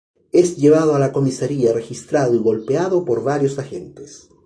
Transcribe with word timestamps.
Es 0.31 0.57
llevado 0.57 0.95
a 0.95 0.99
la 0.99 1.11
comisaría, 1.13 1.73
registrado 1.73 2.33
y 2.33 2.39
golpeado 2.39 3.05
por 3.05 3.21
varios 3.23 3.59
agentes. 3.59 4.29